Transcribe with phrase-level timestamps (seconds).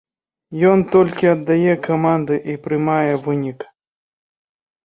[0.69, 3.59] Ён толькі аддае каманды і прымае вынік.